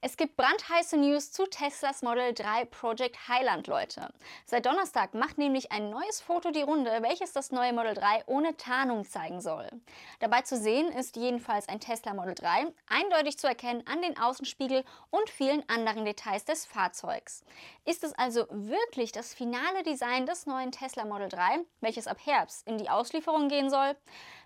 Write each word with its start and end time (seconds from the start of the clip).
Es 0.00 0.16
gibt 0.16 0.36
brandheiße 0.36 0.96
News 0.96 1.32
zu 1.32 1.44
Teslas 1.46 2.02
Model 2.02 2.32
3 2.32 2.66
Project 2.66 3.26
Highland, 3.26 3.66
Leute. 3.66 4.08
Seit 4.46 4.64
Donnerstag 4.64 5.12
macht 5.12 5.38
nämlich 5.38 5.72
ein 5.72 5.90
neues 5.90 6.20
Foto 6.20 6.52
die 6.52 6.62
Runde, 6.62 6.98
welches 7.02 7.32
das 7.32 7.50
neue 7.50 7.72
Model 7.72 7.94
3 7.94 8.22
ohne 8.26 8.56
Tarnung 8.56 9.04
zeigen 9.04 9.40
soll. 9.40 9.68
Dabei 10.20 10.42
zu 10.42 10.56
sehen 10.56 10.92
ist 10.92 11.16
jedenfalls 11.16 11.68
ein 11.68 11.80
Tesla 11.80 12.14
Model 12.14 12.36
3, 12.36 12.72
eindeutig 12.86 13.38
zu 13.38 13.48
erkennen 13.48 13.82
an 13.88 14.00
den 14.00 14.16
Außenspiegel 14.16 14.84
und 15.10 15.30
vielen 15.30 15.68
anderen 15.68 16.04
Details 16.04 16.44
des 16.44 16.64
Fahrzeugs. 16.64 17.42
Ist 17.84 18.04
es 18.04 18.12
also 18.12 18.46
wirklich 18.50 19.10
das 19.10 19.34
finale 19.34 19.82
Design 19.82 20.26
des 20.26 20.46
neuen 20.46 20.70
Tesla 20.70 21.06
Model 21.06 21.28
3, 21.28 21.64
welches 21.80 22.06
ab 22.06 22.18
Herbst 22.24 22.68
in 22.68 22.78
die 22.78 22.88
Auslieferung 22.88 23.48
gehen 23.48 23.68
soll? 23.68 23.96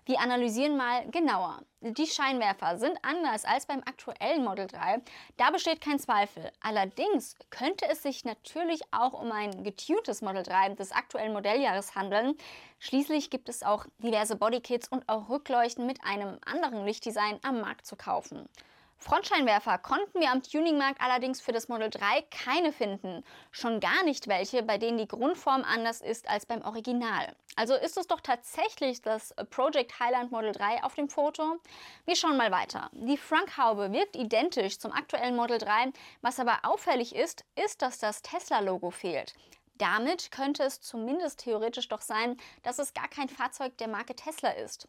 Wir 0.05 0.19
analysieren 0.19 0.75
mal 0.75 1.09
genauer. 1.11 1.61
Die 1.79 2.07
Scheinwerfer 2.07 2.77
sind 2.77 2.97
anders 3.03 3.45
als 3.45 3.65
beim 3.65 3.79
aktuellen 3.79 4.43
Model 4.43 4.67
3. 4.67 5.01
Da 5.37 5.49
besteht 5.49 5.79
kein 5.79 5.97
Zweifel. 5.97 6.51
Allerdings 6.61 7.37
könnte 7.49 7.85
es 7.89 8.03
sich 8.03 8.25
natürlich 8.25 8.81
auch 8.91 9.13
um 9.13 9.31
ein 9.31 9.63
getuntes 9.63 10.21
Model 10.21 10.43
3 10.43 10.75
des 10.75 10.91
aktuellen 10.91 11.31
Modelljahres 11.31 11.95
handeln. 11.95 12.35
Schließlich 12.79 13.29
gibt 13.29 13.47
es 13.47 13.63
auch 13.63 13.85
diverse 13.99 14.35
Bodykits 14.35 14.89
und 14.89 15.07
auch 15.07 15.29
Rückleuchten 15.29 15.85
mit 15.85 16.03
einem 16.03 16.37
anderen 16.45 16.85
Lichtdesign 16.85 17.39
am 17.41 17.61
Markt 17.61 17.85
zu 17.85 17.95
kaufen. 17.95 18.49
Frontscheinwerfer 18.97 19.77
konnten 19.79 20.19
wir 20.19 20.31
am 20.31 20.41
Tuningmarkt 20.41 21.01
allerdings 21.01 21.41
für 21.41 21.51
das 21.51 21.67
Model 21.67 21.89
3 21.89 22.23
keine 22.31 22.71
finden. 22.71 23.23
Schon 23.51 23.79
gar 23.79 24.03
nicht 24.03 24.27
welche, 24.27 24.63
bei 24.63 24.77
denen 24.77 24.97
die 24.97 25.07
Grundform 25.07 25.63
anders 25.63 26.01
ist 26.01 26.29
als 26.29 26.45
beim 26.45 26.61
Original. 26.61 27.35
Also 27.55 27.75
ist 27.75 27.97
es 27.97 28.07
doch 28.07 28.21
tatsächlich 28.21 29.01
das 29.01 29.35
Project 29.49 29.99
Highland 29.99 30.31
Model 30.31 30.53
3 30.53 30.83
auf 30.83 30.95
dem 30.95 31.09
Foto? 31.09 31.57
Wir 32.05 32.15
schauen 32.15 32.37
mal 32.37 32.51
weiter. 32.51 32.89
Die 32.93 33.17
Fronthaube 33.17 33.91
wirkt 33.91 34.15
identisch 34.15 34.79
zum 34.79 34.91
aktuellen 34.91 35.35
Model 35.35 35.57
3. 35.57 35.91
Was 36.21 36.39
aber 36.39 36.59
auffällig 36.63 37.15
ist, 37.15 37.45
ist, 37.55 37.81
dass 37.81 37.99
das 37.99 38.21
Tesla-Logo 38.21 38.89
fehlt. 38.89 39.33
Damit 39.77 40.31
könnte 40.31 40.63
es 40.63 40.81
zumindest 40.81 41.39
theoretisch 41.39 41.89
doch 41.89 42.01
sein, 42.01 42.37
dass 42.61 42.79
es 42.79 42.93
gar 42.93 43.07
kein 43.07 43.27
Fahrzeug 43.27 43.77
der 43.77 43.87
Marke 43.87 44.15
Tesla 44.15 44.51
ist. 44.51 44.87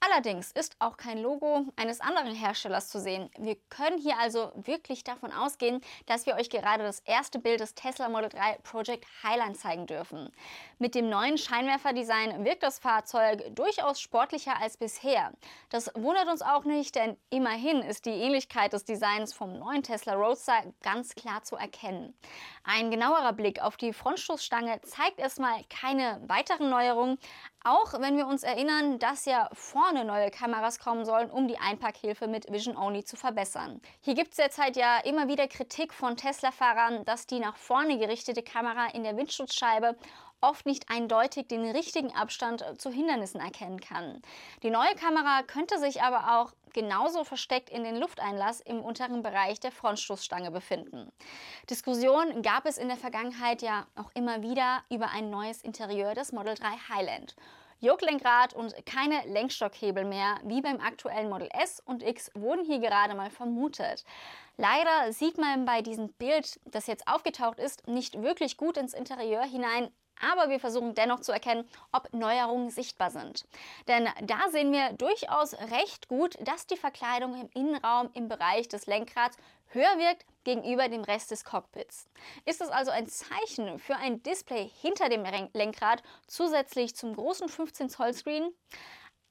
Allerdings 0.00 0.52
ist 0.52 0.76
auch 0.78 0.96
kein 0.96 1.18
Logo 1.18 1.66
eines 1.74 2.00
anderen 2.00 2.32
Herstellers 2.32 2.88
zu 2.88 3.00
sehen. 3.00 3.30
Wir 3.36 3.56
können 3.68 3.98
hier 3.98 4.16
also 4.18 4.52
wirklich 4.54 5.02
davon 5.02 5.32
ausgehen, 5.32 5.80
dass 6.06 6.24
wir 6.24 6.36
euch 6.36 6.50
gerade 6.50 6.84
das 6.84 7.00
erste 7.00 7.40
Bild 7.40 7.58
des 7.58 7.74
Tesla 7.74 8.08
Model 8.08 8.28
3 8.28 8.58
Project 8.62 9.06
Highland 9.24 9.58
zeigen 9.58 9.86
dürfen. 9.86 10.30
Mit 10.78 10.94
dem 10.94 11.08
neuen 11.08 11.36
Scheinwerferdesign 11.36 12.44
wirkt 12.44 12.62
das 12.62 12.78
Fahrzeug 12.78 13.42
durchaus 13.56 14.00
sportlicher 14.00 14.60
als 14.60 14.76
bisher. 14.76 15.32
Das 15.68 15.90
wundert 15.94 16.28
uns 16.28 16.42
auch 16.42 16.64
nicht, 16.64 16.94
denn 16.94 17.16
immerhin 17.30 17.82
ist 17.82 18.06
die 18.06 18.10
Ähnlichkeit 18.10 18.72
des 18.72 18.84
Designs 18.84 19.32
vom 19.32 19.58
neuen 19.58 19.82
Tesla 19.82 20.14
Roadster 20.14 20.62
ganz 20.82 21.16
klar 21.16 21.42
zu 21.42 21.56
erkennen. 21.56 22.14
Ein 22.62 22.92
genauerer 22.92 23.32
Blick 23.32 23.60
auf 23.60 23.76
die 23.76 23.92
Frontstoßstange 23.92 24.80
zeigt 24.82 25.18
erstmal 25.18 25.64
keine 25.68 26.20
weiteren 26.28 26.70
Neuerungen, 26.70 27.18
auch 27.68 28.00
wenn 28.00 28.16
wir 28.16 28.26
uns 28.26 28.42
erinnern, 28.42 28.98
dass 28.98 29.24
ja 29.24 29.48
vorne 29.52 30.04
neue 30.04 30.30
Kameras 30.30 30.78
kommen 30.78 31.04
sollen, 31.04 31.30
um 31.30 31.48
die 31.48 31.58
Einpackhilfe 31.58 32.26
mit 32.26 32.50
Vision 32.50 32.76
Only 32.76 33.04
zu 33.04 33.16
verbessern. 33.16 33.80
Hier 34.00 34.14
gibt 34.14 34.30
es 34.30 34.36
derzeit 34.36 34.76
ja 34.76 34.98
immer 34.98 35.28
wieder 35.28 35.48
Kritik 35.48 35.92
von 35.92 36.16
Tesla-Fahrern, 36.16 37.04
dass 37.04 37.26
die 37.26 37.40
nach 37.40 37.56
vorne 37.56 37.98
gerichtete 37.98 38.42
Kamera 38.42 38.86
in 38.92 39.04
der 39.04 39.16
Windschutzscheibe 39.16 39.96
oft 40.40 40.66
nicht 40.66 40.88
eindeutig 40.88 41.48
den 41.48 41.68
richtigen 41.70 42.14
Abstand 42.14 42.64
zu 42.78 42.90
Hindernissen 42.90 43.40
erkennen 43.40 43.80
kann. 43.80 44.22
Die 44.62 44.70
neue 44.70 44.94
Kamera 44.94 45.42
könnte 45.42 45.78
sich 45.78 46.02
aber 46.02 46.38
auch 46.40 46.52
genauso 46.78 47.24
versteckt 47.24 47.70
in 47.70 47.82
den 47.82 47.96
Lufteinlass 47.96 48.60
im 48.60 48.80
unteren 48.80 49.20
Bereich 49.20 49.58
der 49.58 49.72
Frontstoßstange 49.72 50.52
befinden. 50.52 51.10
Diskussionen 51.68 52.40
gab 52.42 52.66
es 52.66 52.78
in 52.78 52.86
der 52.86 52.96
Vergangenheit 52.96 53.62
ja 53.62 53.88
auch 53.96 54.12
immer 54.14 54.42
wieder 54.42 54.84
über 54.88 55.10
ein 55.10 55.28
neues 55.28 55.62
Interieur 55.62 56.14
des 56.14 56.30
Model 56.30 56.54
3 56.54 56.66
Highland. 56.88 57.34
Joglenkrad 57.80 58.54
und 58.54 58.74
keine 58.86 59.26
Lenkstockhebel 59.26 60.04
mehr, 60.04 60.38
wie 60.44 60.60
beim 60.60 60.80
aktuellen 60.80 61.28
Model 61.28 61.48
S 61.52 61.82
und 61.84 62.04
X, 62.04 62.30
wurden 62.34 62.64
hier 62.64 62.78
gerade 62.78 63.16
mal 63.16 63.30
vermutet. 63.30 64.04
Leider 64.56 65.12
sieht 65.12 65.36
man 65.36 65.64
bei 65.64 65.82
diesem 65.82 66.12
Bild, 66.12 66.60
das 66.64 66.86
jetzt 66.86 67.08
aufgetaucht 67.08 67.58
ist, 67.58 67.88
nicht 67.88 68.22
wirklich 68.22 68.56
gut 68.56 68.76
ins 68.76 68.94
Interieur 68.94 69.42
hinein, 69.42 69.90
aber 70.20 70.50
wir 70.50 70.60
versuchen 70.60 70.94
dennoch 70.94 71.20
zu 71.20 71.32
erkennen, 71.32 71.68
ob 71.92 72.12
Neuerungen 72.12 72.70
sichtbar 72.70 73.10
sind. 73.10 73.46
Denn 73.86 74.08
da 74.22 74.50
sehen 74.50 74.72
wir 74.72 74.92
durchaus 74.92 75.54
recht 75.54 76.08
gut, 76.08 76.36
dass 76.40 76.66
die 76.66 76.76
Verkleidung 76.76 77.40
im 77.40 77.48
Innenraum 77.54 78.10
im 78.14 78.28
Bereich 78.28 78.68
des 78.68 78.86
Lenkrads 78.86 79.36
höher 79.68 79.98
wirkt 79.98 80.24
gegenüber 80.44 80.88
dem 80.88 81.02
Rest 81.02 81.30
des 81.30 81.44
Cockpits. 81.44 82.08
Ist 82.46 82.60
es 82.60 82.68
also 82.68 82.90
ein 82.90 83.06
Zeichen 83.06 83.78
für 83.78 83.96
ein 83.96 84.22
Display 84.22 84.70
hinter 84.80 85.08
dem 85.08 85.24
Lenkrad 85.52 86.02
zusätzlich 86.26 86.96
zum 86.96 87.14
großen 87.14 87.48
15 87.48 87.90
Zoll 87.90 88.14
Screen? 88.14 88.50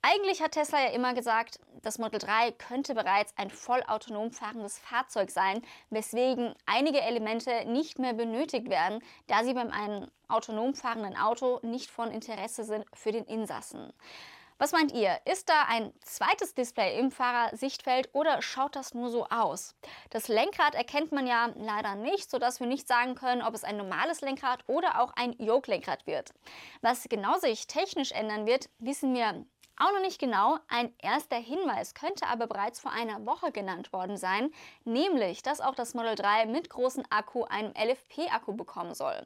Eigentlich 0.09 0.41
hat 0.41 0.53
Tesla 0.53 0.79
ja 0.79 0.91
immer 0.91 1.13
gesagt, 1.13 1.59
das 1.81 1.99
Model 1.99 2.17
3 2.17 2.53
könnte 2.53 2.95
bereits 2.95 3.33
ein 3.35 3.49
vollautonom 3.49 4.31
fahrendes 4.31 4.79
Fahrzeug 4.79 5.29
sein, 5.31 5.61
weswegen 5.89 6.55
einige 6.65 7.01
Elemente 7.01 7.65
nicht 7.65 7.99
mehr 7.99 8.13
benötigt 8.13 8.69
werden, 8.69 9.03
da 9.27 9.43
sie 9.43 9.53
beim 9.53 9.69
einem 9.69 10.09
autonom 10.29 10.75
fahrenden 10.75 11.17
Auto 11.17 11.59
nicht 11.61 11.91
von 11.91 12.09
Interesse 12.09 12.63
sind 12.63 12.85
für 12.93 13.11
den 13.11 13.25
Insassen. 13.25 13.91
Was 14.59 14.71
meint 14.71 14.93
ihr? 14.93 15.19
Ist 15.25 15.49
da 15.49 15.65
ein 15.67 15.93
zweites 16.01 16.55
Display 16.55 16.97
im 16.97 17.11
Fahrersichtfeld 17.11 18.09
oder 18.13 18.41
schaut 18.41 18.75
das 18.75 18.93
nur 18.93 19.09
so 19.11 19.27
aus? 19.27 19.75
Das 20.09 20.29
Lenkrad 20.29 20.73
erkennt 20.73 21.11
man 21.11 21.27
ja 21.27 21.51
leider 21.55 21.95
nicht, 21.95 22.31
sodass 22.31 22.61
wir 22.61 22.65
nicht 22.65 22.87
sagen 22.87 23.13
können, 23.15 23.41
ob 23.41 23.53
es 23.53 23.65
ein 23.65 23.75
normales 23.75 24.21
Lenkrad 24.21 24.63
oder 24.67 25.01
auch 25.01 25.11
ein 25.17 25.33
Yoke-Lenkrad 25.37 26.07
wird. 26.07 26.33
Was 26.81 27.03
genau 27.09 27.37
sich 27.37 27.67
technisch 27.67 28.13
ändern 28.13 28.47
wird, 28.47 28.69
wissen 28.79 29.13
wir 29.13 29.45
auch 29.79 29.91
noch 29.91 30.01
nicht 30.01 30.19
genau, 30.19 30.57
ein 30.67 30.93
erster 30.99 31.37
Hinweis 31.37 31.93
könnte 31.93 32.27
aber 32.27 32.47
bereits 32.47 32.79
vor 32.79 32.91
einer 32.91 33.25
Woche 33.25 33.51
genannt 33.51 33.93
worden 33.93 34.17
sein, 34.17 34.51
nämlich, 34.85 35.43
dass 35.43 35.61
auch 35.61 35.75
das 35.75 35.93
Model 35.93 36.15
3 36.15 36.47
mit 36.47 36.69
großem 36.69 37.03
Akku 37.09 37.43
einen 37.43 37.73
LFP-Akku 37.75 38.53
bekommen 38.53 38.95
soll. 38.95 39.25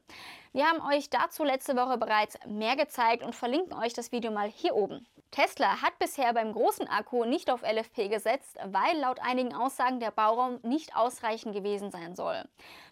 Wir 0.53 0.65
haben 0.67 0.81
euch 0.81 1.09
dazu 1.09 1.43
letzte 1.43 1.75
Woche 1.77 1.97
bereits 1.97 2.37
mehr 2.45 2.75
gezeigt 2.75 3.23
und 3.23 3.35
verlinken 3.35 3.77
euch 3.77 3.93
das 3.93 4.11
Video 4.11 4.31
mal 4.31 4.49
hier 4.49 4.75
oben. 4.75 5.07
Tesla 5.31 5.81
hat 5.81 5.97
bisher 5.97 6.33
beim 6.33 6.51
großen 6.51 6.89
Akku 6.89 7.23
nicht 7.23 7.49
auf 7.49 7.61
LFP 7.61 8.09
gesetzt, 8.09 8.57
weil 8.65 8.97
laut 8.99 9.21
einigen 9.21 9.55
Aussagen 9.55 10.01
der 10.01 10.11
Bauraum 10.11 10.59
nicht 10.63 10.93
ausreichend 10.93 11.55
gewesen 11.55 11.89
sein 11.89 12.15
soll. 12.15 12.43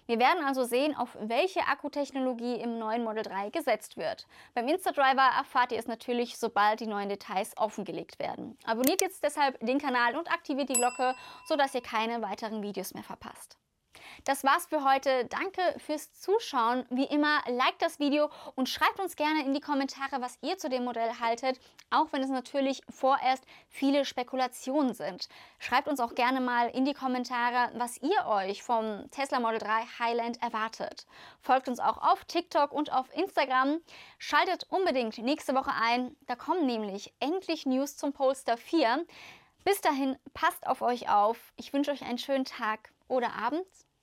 Wir 0.09 0.18
werden 0.18 0.44
also 0.44 0.64
sehen, 0.64 0.96
auf 0.96 1.16
welche 1.22 1.59
Akkutechnologie 1.68 2.56
im 2.56 2.80
neuen 2.80 3.03
Model 3.03 3.22
3 3.22 3.52
gesetzt 3.52 3.96
wird. 3.96 4.25
Beim 4.56 4.68
Instadriver 4.68 5.30
erfahrt 5.38 5.72
ihr 5.72 5.78
es 5.78 5.86
natürlich, 5.86 6.40
sobald 6.40 6.80
die 6.80 6.88
neuen 6.88 7.09
Details 7.09 7.56
offengelegt 7.58 8.18
werden. 8.18 8.58
Abonniert 8.66 9.02
jetzt 9.02 9.24
deshalb 9.24 9.59
den 9.59 9.78
Kanal 9.78 10.18
und 10.18 10.31
aktiviert 10.31 10.69
die 10.69 10.74
Glocke, 10.74 11.14
sodass 11.46 11.75
ihr 11.75 11.81
keine 11.81 12.24
weiteren 12.24 12.64
Videos 12.64 12.96
mehr 12.96 13.03
verpasst. 13.03 13.59
Das 14.25 14.44
war's 14.44 14.66
für 14.68 14.84
heute. 14.84 15.25
Danke 15.25 15.62
fürs 15.78 16.14
Zuschauen. 16.14 16.86
Wie 16.90 17.06
immer, 17.06 17.42
liked 17.47 17.81
das 17.81 18.00
Video 18.00 18.30
und 18.56 18.70
schreibt 18.70 19.00
uns 19.00 19.16
gerne 19.16 19.46
in 19.46 19.53
die 19.53 19.62
Kommentare, 19.62 20.22
was 20.22 20.38
ihr 20.42 20.58
zu 20.58 20.70
dem 20.70 20.86
Modell 20.86 21.12
haltet, 21.20 21.59
auch 21.90 22.08
wenn 22.12 22.22
es 22.22 22.30
natürlich 22.30 22.81
vorerst 22.90 23.44
viele 23.68 24.06
Spekulationen 24.06 24.94
sind. 24.94 25.30
Schreibt 25.59 25.88
uns 25.88 26.00
auch 26.00 26.16
gerne 26.16 26.42
mal 26.42 26.69
in 26.69 26.86
die 26.86 26.94
Kommentare, 26.94 27.72
was 27.75 27.98
ihr 28.02 28.25
euch 28.28 28.64
vom 28.64 29.09
Tesla 29.12 29.40
Model 29.40 29.59
3 29.59 29.86
Highland 30.00 30.42
erwartet. 30.42 31.06
Folgt 31.42 31.68
uns 31.68 31.80
auch 31.80 31.98
auf 31.98 32.25
TikTok 32.25 32.72
und 32.72 32.92
auf 32.92 33.14
Instagram. 33.16 33.80
Schaltet 34.18 34.66
unbedingt 34.69 35.18
nächste 35.18 35.56
Woche 35.56 35.72
ein. 35.72 36.16
Da 36.28 36.36
kommen 36.36 36.66
nämlich 36.66 37.14
endlich 37.19 37.66
News 37.66 37.98
zum 37.98 38.14
Polestar 38.14 38.58
4. 38.58 39.06
Bis 39.66 39.81
dahin, 39.81 40.18
passt 40.34 40.66
auf 40.68 40.81
euch 40.81 41.09
auf. 41.09 41.38
Ich 41.58 41.74
wünsche 41.74 41.92
euch 41.92 42.03
einen 42.03 42.18
schönen 42.18 42.46
Tag 42.46 42.92
oder 43.08 43.34
Abend. 43.34 43.66